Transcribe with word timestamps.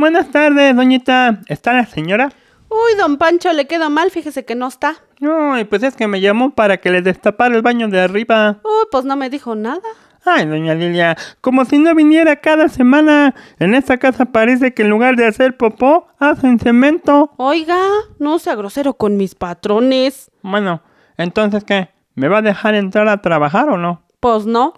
Buenas 0.00 0.30
tardes, 0.30 0.74
doñita. 0.74 1.42
¿Está 1.46 1.74
la 1.74 1.84
señora? 1.84 2.32
Uy, 2.70 2.96
don 2.96 3.18
Pancho, 3.18 3.52
le 3.52 3.66
queda 3.66 3.90
mal, 3.90 4.10
fíjese 4.10 4.46
que 4.46 4.54
no 4.54 4.66
está. 4.66 4.94
Ay, 5.20 5.64
pues 5.64 5.82
es 5.82 5.94
que 5.94 6.08
me 6.08 6.22
llamó 6.22 6.54
para 6.54 6.78
que 6.78 6.88
le 6.88 7.02
destapara 7.02 7.54
el 7.54 7.60
baño 7.60 7.86
de 7.86 8.00
arriba. 8.00 8.60
Uy, 8.64 8.86
pues 8.90 9.04
no 9.04 9.14
me 9.16 9.28
dijo 9.28 9.54
nada. 9.54 9.82
Ay, 10.24 10.46
doña 10.46 10.74
Lilia, 10.74 11.18
como 11.42 11.66
si 11.66 11.78
no 11.78 11.94
viniera 11.94 12.36
cada 12.36 12.70
semana. 12.70 13.34
En 13.58 13.74
esta 13.74 13.98
casa 13.98 14.24
parece 14.24 14.72
que 14.72 14.84
en 14.84 14.88
lugar 14.88 15.16
de 15.16 15.26
hacer 15.26 15.58
popó, 15.58 16.08
hacen 16.18 16.58
cemento. 16.58 17.34
Oiga, 17.36 17.82
no 18.18 18.38
sea 18.38 18.54
grosero 18.54 18.94
con 18.94 19.18
mis 19.18 19.34
patrones. 19.34 20.30
Bueno, 20.40 20.80
entonces, 21.18 21.62
¿qué? 21.62 21.90
¿Me 22.14 22.28
va 22.28 22.38
a 22.38 22.42
dejar 22.42 22.74
entrar 22.74 23.06
a 23.06 23.20
trabajar 23.20 23.68
o 23.68 23.76
no? 23.76 24.00
Pues 24.18 24.46
no. 24.46 24.72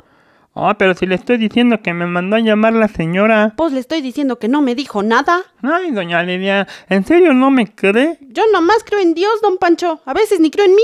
Ah, 0.54 0.76
pero 0.78 0.94
si 0.94 1.06
le 1.06 1.14
estoy 1.14 1.38
diciendo 1.38 1.80
que 1.82 1.94
me 1.94 2.06
mandó 2.06 2.36
a 2.36 2.40
llamar 2.40 2.74
la 2.74 2.88
señora. 2.88 3.54
Pues 3.56 3.72
le 3.72 3.80
estoy 3.80 4.02
diciendo 4.02 4.38
que 4.38 4.48
no 4.48 4.60
me 4.60 4.74
dijo 4.74 5.02
nada. 5.02 5.42
Ay, 5.62 5.90
doña 5.92 6.22
Lilia, 6.22 6.68
¿en 6.90 7.06
serio 7.06 7.32
no 7.32 7.50
me 7.50 7.74
cree? 7.74 8.18
Yo 8.20 8.42
nomás 8.52 8.84
creo 8.84 9.00
en 9.00 9.14
Dios, 9.14 9.40
don 9.40 9.56
Pancho. 9.56 10.02
A 10.04 10.12
veces 10.12 10.40
ni 10.40 10.50
creo 10.50 10.66
en 10.66 10.74
mí. 10.74 10.82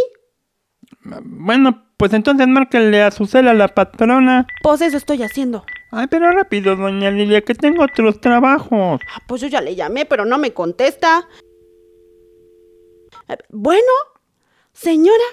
Bueno, 1.22 1.84
pues 1.98 2.14
entonces 2.14 2.46
márquele 2.48 3.02
a 3.02 3.10
su 3.10 3.26
cela 3.26 3.50
a 3.50 3.54
la 3.54 3.68
patrona. 3.68 4.46
Pues 4.62 4.80
eso 4.80 4.96
estoy 4.96 5.22
haciendo. 5.22 5.64
Ay, 5.90 6.06
pero 6.06 6.30
rápido, 6.32 6.74
doña 6.76 7.10
Lilia, 7.10 7.42
que 7.42 7.54
tengo 7.54 7.82
otros 7.84 8.20
trabajos. 8.20 9.00
Ah, 9.14 9.20
pues 9.26 9.40
yo 9.42 9.48
ya 9.48 9.60
le 9.60 9.74
llamé, 9.74 10.06
pero 10.06 10.24
no 10.24 10.38
me 10.38 10.52
contesta. 10.52 11.26
Eh, 13.28 13.36
Bueno, 13.50 13.82
señora, 14.72 15.24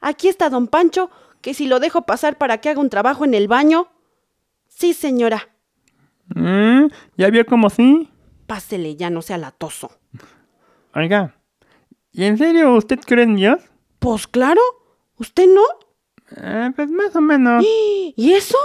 aquí 0.00 0.28
está 0.28 0.50
don 0.50 0.68
Pancho, 0.68 1.10
que 1.40 1.54
si 1.54 1.66
lo 1.66 1.80
dejo 1.80 2.02
pasar 2.02 2.38
para 2.38 2.58
que 2.58 2.68
haga 2.68 2.80
un 2.80 2.90
trabajo 2.90 3.24
en 3.24 3.34
el 3.34 3.48
baño. 3.48 3.88
Sí, 4.68 4.92
señora. 4.94 5.48
¿Mm? 6.34 6.86
¿Ya 7.16 7.30
vio 7.30 7.44
cómo 7.46 7.70
sí? 7.70 8.08
Pásele, 8.46 8.96
ya 8.96 9.10
no 9.10 9.22
sea 9.22 9.38
latoso. 9.38 9.90
Oiga, 10.94 11.36
¿y 12.12 12.24
en 12.24 12.38
serio 12.38 12.74
usted 12.74 12.98
cree 13.00 13.24
en 13.24 13.36
Dios? 13.36 13.62
Pues 13.98 14.26
claro, 14.26 14.60
¿usted 15.18 15.48
no? 15.48 15.62
Eh, 16.36 16.70
pues 16.74 16.90
más 16.90 17.14
o 17.16 17.20
menos. 17.20 17.64
¿Y 17.64 18.32
eso? 18.32 18.58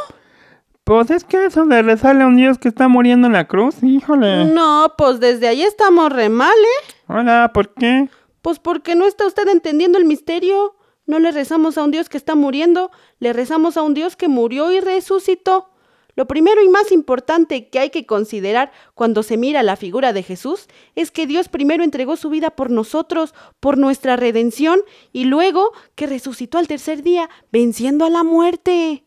Pues 0.83 1.09
es 1.09 1.23
que 1.23 1.45
eso 1.45 1.65
de 1.65 1.81
rezarle 1.81 2.23
a 2.23 2.27
un 2.27 2.37
Dios 2.37 2.59
que 2.59 2.67
está 2.67 2.87
muriendo 2.87 3.25
en 3.25 3.33
la 3.33 3.47
cruz, 3.47 3.81
híjole. 3.81 4.45
No, 4.45 4.93
pues 4.97 5.19
desde 5.19 5.47
ahí 5.47 5.63
estamos 5.63 6.11
re 6.11 6.29
mal, 6.29 6.53
¿eh? 6.53 6.93
Hola, 7.07 7.51
¿por 7.53 7.73
qué? 7.73 8.07
Pues 8.43 8.59
porque 8.59 8.95
no 8.95 9.05
está 9.05 9.25
usted 9.25 9.47
entendiendo 9.47 9.97
el 9.97 10.05
misterio. 10.05 10.74
No 11.05 11.19
le 11.19 11.31
rezamos 11.31 11.77
a 11.77 11.83
un 11.83 11.91
Dios 11.91 12.09
que 12.09 12.17
está 12.17 12.35
muriendo, 12.35 12.91
le 13.19 13.33
rezamos 13.33 13.77
a 13.77 13.81
un 13.81 13.93
Dios 13.93 14.15
que 14.15 14.27
murió 14.27 14.71
y 14.71 14.79
resucitó. 14.79 15.69
Lo 16.15 16.27
primero 16.27 16.63
y 16.63 16.69
más 16.69 16.91
importante 16.91 17.67
que 17.67 17.79
hay 17.79 17.89
que 17.89 18.05
considerar 18.05 18.71
cuando 18.93 19.21
se 19.21 19.35
mira 19.35 19.63
la 19.63 19.75
figura 19.75 20.13
de 20.13 20.23
Jesús 20.23 20.67
es 20.95 21.11
que 21.11 21.27
Dios 21.27 21.49
primero 21.49 21.83
entregó 21.83 22.15
su 22.15 22.29
vida 22.29 22.51
por 22.51 22.71
nosotros, 22.71 23.35
por 23.59 23.77
nuestra 23.77 24.15
redención, 24.15 24.79
y 25.11 25.25
luego 25.25 25.73
que 25.95 26.07
resucitó 26.07 26.57
al 26.57 26.67
tercer 26.67 27.03
día, 27.03 27.29
venciendo 27.51 28.05
a 28.05 28.09
la 28.09 28.23
muerte. 28.23 29.03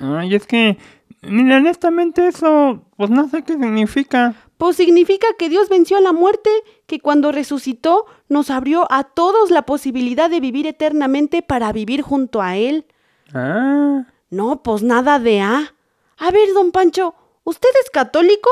Ay, 0.00 0.36
es 0.36 0.46
que, 0.46 0.78
mira, 1.22 1.56
honestamente 1.56 2.28
eso, 2.28 2.84
pues 2.96 3.10
no 3.10 3.28
sé 3.28 3.42
qué 3.42 3.54
significa. 3.54 4.36
Pues 4.62 4.76
significa 4.76 5.26
que 5.36 5.48
Dios 5.48 5.68
venció 5.68 5.96
a 5.96 6.00
la 6.00 6.12
muerte, 6.12 6.48
que 6.86 7.00
cuando 7.00 7.32
resucitó 7.32 8.06
nos 8.28 8.48
abrió 8.48 8.86
a 8.92 9.02
todos 9.02 9.50
la 9.50 9.62
posibilidad 9.62 10.30
de 10.30 10.38
vivir 10.38 10.68
eternamente 10.68 11.42
para 11.42 11.72
vivir 11.72 12.00
junto 12.02 12.40
a 12.40 12.56
Él. 12.56 12.86
Ah, 13.34 14.06
No, 14.30 14.62
pues 14.62 14.84
nada 14.84 15.18
de 15.18 15.40
A. 15.40 15.74
A 16.16 16.30
ver, 16.30 16.54
don 16.54 16.70
Pancho, 16.70 17.16
¿usted 17.42 17.70
es 17.82 17.90
católico? 17.90 18.48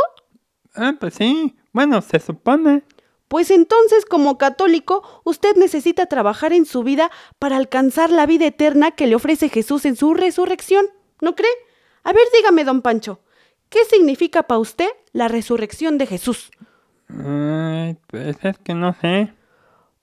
ah, 0.74 0.94
pues 0.98 1.14
sí. 1.14 1.54
Bueno, 1.72 2.02
se 2.02 2.18
supone. 2.18 2.82
Pues 3.28 3.52
entonces, 3.52 4.04
como 4.04 4.36
católico, 4.36 5.22
usted 5.22 5.54
necesita 5.54 6.06
trabajar 6.06 6.52
en 6.52 6.66
su 6.66 6.82
vida 6.82 7.12
para 7.38 7.56
alcanzar 7.56 8.10
la 8.10 8.26
vida 8.26 8.46
eterna 8.46 8.90
que 8.90 9.06
le 9.06 9.14
ofrece 9.14 9.48
Jesús 9.48 9.84
en 9.84 9.94
su 9.94 10.14
resurrección. 10.14 10.86
¿No 11.20 11.36
cree? 11.36 11.52
A 12.02 12.12
ver, 12.12 12.24
dígame, 12.34 12.64
don 12.64 12.82
Pancho, 12.82 13.20
¿qué 13.70 13.84
significa 13.86 14.42
para 14.42 14.58
usted 14.58 14.88
la 15.12 15.28
resurrección 15.28 15.96
de 15.96 16.06
Jesús? 16.06 16.50
Ay, 17.08 17.96
pues 18.06 18.36
es 18.42 18.58
que 18.58 18.74
no 18.74 18.94
sé. 19.00 19.32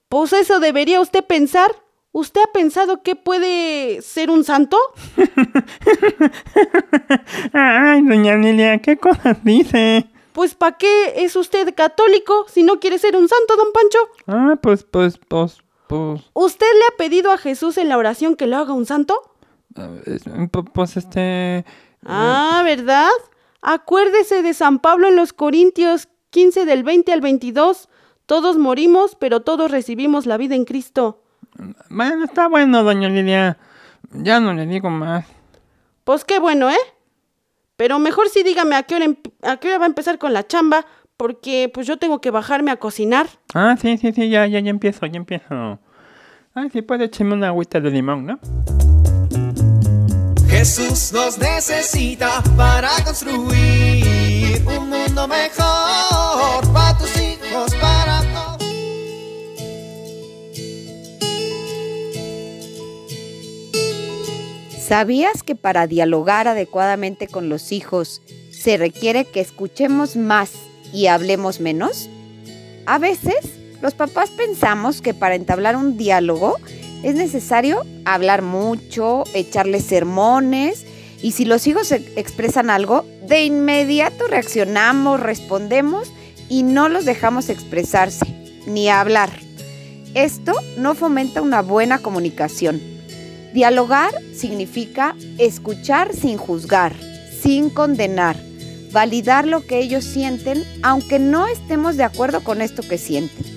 Pues 0.10 0.34
eso 0.34 0.60
debería 0.60 1.00
usted 1.00 1.24
pensar. 1.24 1.70
¿Usted 2.14 2.42
ha 2.42 2.52
pensado 2.52 3.04
que 3.04 3.16
puede 3.16 4.02
ser 4.02 4.32
un 4.32 4.44
santo? 4.44 4.78
Ay, 7.54 8.02
doña 8.02 8.36
Lilia, 8.36 8.80
¿qué 8.80 8.98
cosas 8.98 9.44
dice? 9.44 10.08
Pues 10.34 10.56
¿para 10.56 10.78
qué 10.78 11.24
es 11.24 11.36
usted 11.36 11.74
católico 11.76 12.46
si 12.48 12.64
no 12.64 12.80
quiere 12.80 12.98
ser 13.00 13.16
un 13.16 13.28
santo, 13.28 13.56
don 13.56 13.72
Pancho? 13.74 13.98
Ah, 14.28 14.56
pues, 14.62 14.84
pues, 14.84 15.18
pues, 15.28 15.58
pues, 15.88 16.22
¿Usted 16.34 16.66
le 16.80 16.86
ha 16.94 16.98
pedido 16.98 17.32
a 17.32 17.38
Jesús 17.38 17.78
en 17.78 17.90
la 17.90 17.98
oración 17.98 18.36
que 18.36 18.48
lo 18.48 18.58
haga 18.58 18.74
un 18.74 18.86
santo? 18.86 19.20
eh, 19.76 20.20
pu- 20.52 20.72
pues 20.74 20.98
este... 20.98 21.66
Ah, 22.06 22.62
¿verdad? 22.66 23.10
Acuérdese 23.62 24.44
de 24.44 24.54
San 24.54 24.80
Pablo 24.80 25.08
en 25.08 25.16
los 25.16 25.34
Corintios 25.34 26.08
15 26.30 26.66
del 26.66 26.84
20 26.84 27.12
al 27.14 27.22
22. 27.22 27.90
Todos 28.26 28.58
morimos, 28.58 29.16
pero 29.16 29.42
todos 29.42 29.72
recibimos 29.72 30.26
la 30.26 30.38
vida 30.38 30.56
en 30.56 30.66
Cristo. 30.66 31.24
Bueno, 31.90 32.26
está 32.26 32.48
bueno, 32.48 32.84
doña 32.84 33.10
Lilia. 33.10 33.58
Ya 34.12 34.40
no 34.40 34.54
le 34.54 34.66
digo 34.66 34.90
más. 34.90 35.26
Pues 36.04 36.24
qué 36.24 36.40
bueno, 36.40 36.70
¿eh? 36.70 36.78
Pero 37.76 38.00
mejor 38.00 38.30
sí 38.30 38.44
dígame 38.44 38.76
a 38.76 38.84
qué 38.84 38.96
hora, 38.96 39.06
a 39.44 39.58
qué 39.58 39.70
hora 39.70 39.78
va 39.80 39.86
a 39.86 39.88
empezar 39.88 40.18
con 40.18 40.34
la 40.34 40.48
chamba, 40.48 40.86
porque 41.16 41.70
pues 41.74 41.88
yo 41.88 41.98
tengo 41.98 42.22
que 42.22 42.32
bajarme 42.32 42.72
a 42.72 42.78
cocinar. 42.78 43.28
Ah, 43.54 43.76
sí, 43.80 43.98
sí, 43.98 44.12
sí, 44.14 44.30
ya, 44.30 44.46
ya, 44.48 44.60
ya 44.60 44.70
empiezo, 44.70 45.06
ya 45.06 45.18
empiezo. 45.18 45.80
Ay, 46.54 46.70
sí, 46.72 46.82
puede 46.82 47.06
echarme 47.06 47.34
una 47.34 47.48
agüita 47.48 47.80
de 47.80 47.92
limón, 47.92 48.26
¿no? 48.26 48.40
Jesús 50.58 51.14
nos 51.14 51.38
necesita 51.38 52.42
para 52.58 52.90
construir 53.06 54.60
un 54.66 54.90
mundo 54.90 55.28
mejor 55.28 56.74
para 56.74 56.98
tus 56.98 57.16
hijos, 57.16 57.76
para 57.76 58.24
todos. 58.34 58.68
¿Sabías 64.80 65.44
que 65.44 65.54
para 65.54 65.86
dialogar 65.86 66.48
adecuadamente 66.48 67.28
con 67.28 67.50
los 67.50 67.72
hijos 67.72 68.24
se 68.50 68.78
requiere 68.78 69.26
que 69.26 69.42
escuchemos 69.42 70.16
más 70.16 70.54
y 70.92 71.06
hablemos 71.06 71.60
menos? 71.60 72.10
A 72.88 72.98
veces, 72.98 73.46
los 73.84 73.94
papás 73.94 74.32
pensamos 74.32 75.04
que 75.04 75.14
para 75.14 75.36
entablar 75.36 75.76
un 75.76 75.98
diálogo 75.98 76.56
es 77.04 77.16
necesario 77.16 77.86
hablar 78.06 78.42
mucho, 78.42 79.24
echarles 79.34 79.86
sermones, 79.86 80.86
y 81.22 81.32
si 81.32 81.46
los 81.46 81.66
hijos 81.68 81.92
e- 81.92 82.04
expresan 82.16 82.70
algo, 82.70 83.06
de 83.28 83.44
inmediato 83.44 84.28
reaccionamos, 84.28 85.20
respondemos 85.20 86.12
y 86.50 86.64
no 86.64 86.90
los 86.90 87.06
dejamos 87.06 87.50
expresarse 87.50 88.26
ni 88.66 88.90
hablar. 88.90 89.30
Esto 90.14 90.54
no 90.78 90.96
fomenta 90.96 91.42
una 91.42 91.62
buena 91.62 92.00
comunicación. 92.00 92.82
Dialogar 93.54 94.14
significa 94.36 95.16
escuchar 95.38 96.14
sin 96.14 96.38
juzgar, 96.38 96.96
sin 97.42 97.70
condenar, 97.70 98.38
validar 98.92 99.48
lo 99.48 99.66
que 99.66 99.80
ellos 99.80 100.04
sienten 100.04 100.64
aunque 100.84 101.20
no 101.20 101.48
estemos 101.48 101.98
de 101.98 102.04
acuerdo 102.04 102.44
con 102.44 102.62
esto 102.62 102.84
que 102.84 102.98
sienten. 102.98 103.57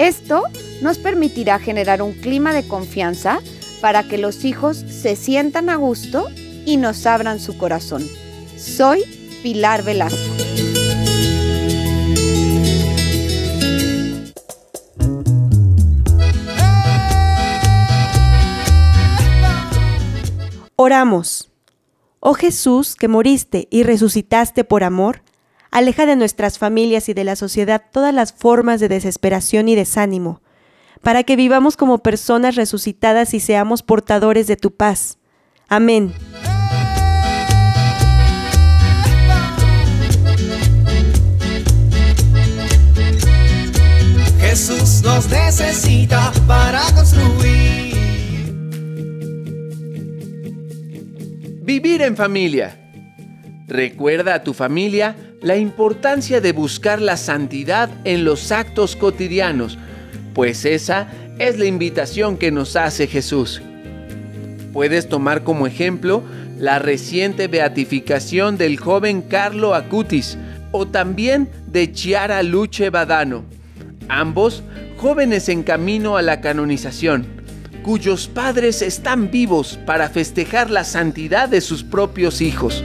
Esto 0.00 0.44
nos 0.80 0.96
permitirá 0.96 1.58
generar 1.58 2.00
un 2.00 2.14
clima 2.14 2.54
de 2.54 2.66
confianza 2.66 3.40
para 3.82 4.02
que 4.08 4.16
los 4.16 4.46
hijos 4.46 4.78
se 4.78 5.14
sientan 5.14 5.68
a 5.68 5.76
gusto 5.76 6.26
y 6.64 6.78
nos 6.78 7.04
abran 7.04 7.38
su 7.38 7.58
corazón. 7.58 8.08
Soy 8.56 9.04
Pilar 9.42 9.82
Velasco. 9.82 10.16
Oramos. 20.76 21.50
Oh 22.20 22.32
Jesús, 22.32 22.96
que 22.96 23.08
moriste 23.08 23.68
y 23.70 23.82
resucitaste 23.82 24.64
por 24.64 24.82
amor, 24.82 25.20
aleja 25.70 26.06
de 26.06 26.16
nuestras 26.16 26.58
familias 26.58 27.08
y 27.08 27.14
de 27.14 27.24
la 27.24 27.36
sociedad 27.36 27.82
todas 27.92 28.14
las 28.14 28.32
formas 28.32 28.80
de 28.80 28.88
desesperación 28.88 29.68
y 29.68 29.74
desánimo, 29.74 30.42
para 31.02 31.22
que 31.22 31.36
vivamos 31.36 31.76
como 31.76 31.98
personas 31.98 32.56
resucitadas 32.56 33.34
y 33.34 33.40
seamos 33.40 33.82
portadores 33.82 34.46
de 34.46 34.56
tu 34.56 34.74
paz. 34.74 35.18
Amén. 35.68 36.12
Jesús 44.40 45.02
nos 45.04 45.30
necesita 45.30 46.32
para 46.48 46.82
construir. 46.96 47.94
Vivir 51.62 52.02
en 52.02 52.16
familia. 52.16 52.76
Recuerda 53.68 54.34
a 54.34 54.42
tu 54.42 54.52
familia 54.52 55.29
la 55.42 55.56
importancia 55.56 56.40
de 56.40 56.52
buscar 56.52 57.00
la 57.00 57.16
santidad 57.16 57.88
en 58.04 58.24
los 58.24 58.52
actos 58.52 58.94
cotidianos, 58.94 59.78
pues 60.34 60.64
esa 60.64 61.08
es 61.38 61.58
la 61.58 61.64
invitación 61.64 62.36
que 62.36 62.50
nos 62.50 62.76
hace 62.76 63.06
Jesús. 63.06 63.62
Puedes 64.72 65.08
tomar 65.08 65.42
como 65.42 65.66
ejemplo 65.66 66.22
la 66.58 66.78
reciente 66.78 67.48
beatificación 67.48 68.58
del 68.58 68.78
joven 68.78 69.22
Carlo 69.22 69.74
Acutis 69.74 70.36
o 70.72 70.86
también 70.86 71.48
de 71.66 71.90
Chiara 71.90 72.42
Luce 72.42 72.90
Badano, 72.90 73.44
ambos 74.08 74.62
jóvenes 74.98 75.48
en 75.48 75.62
camino 75.62 76.18
a 76.18 76.22
la 76.22 76.40
canonización 76.40 77.40
cuyos 77.82 78.28
padres 78.28 78.82
están 78.82 79.30
vivos 79.30 79.78
para 79.86 80.10
festejar 80.10 80.70
la 80.70 80.84
santidad 80.84 81.48
de 81.48 81.60
sus 81.60 81.82
propios 81.82 82.40
hijos. 82.40 82.84